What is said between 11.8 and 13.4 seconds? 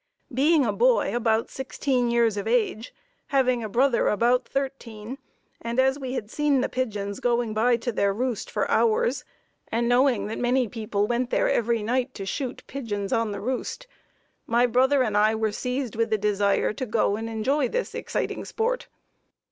night to shoot pigeons on the